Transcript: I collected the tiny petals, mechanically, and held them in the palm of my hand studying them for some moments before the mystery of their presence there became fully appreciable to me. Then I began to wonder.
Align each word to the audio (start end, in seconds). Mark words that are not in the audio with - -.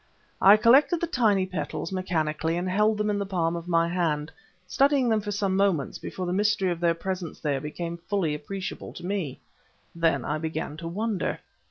I 0.41 0.57
collected 0.57 0.99
the 0.99 1.05
tiny 1.05 1.45
petals, 1.45 1.91
mechanically, 1.91 2.57
and 2.57 2.67
held 2.67 2.97
them 2.97 3.11
in 3.11 3.19
the 3.19 3.23
palm 3.27 3.55
of 3.55 3.67
my 3.67 3.87
hand 3.87 4.31
studying 4.65 5.09
them 5.09 5.21
for 5.21 5.29
some 5.29 5.55
moments 5.55 5.99
before 5.99 6.25
the 6.25 6.33
mystery 6.33 6.71
of 6.71 6.79
their 6.79 6.95
presence 6.95 7.39
there 7.39 7.61
became 7.61 7.97
fully 7.99 8.33
appreciable 8.33 8.93
to 8.93 9.05
me. 9.05 9.41
Then 9.93 10.25
I 10.25 10.39
began 10.39 10.75
to 10.77 10.87
wonder. 10.87 11.39